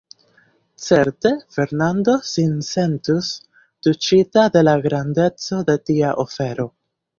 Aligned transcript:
Certe 0.85 1.33
Fernando 1.57 2.15
sin 2.29 2.55
sentus 2.69 3.31
tuŝita 3.59 4.49
de 4.57 4.67
la 4.67 4.75
grandeco 4.89 5.63
de 5.71 5.79
tia 5.91 6.19
ofero. 6.29 6.71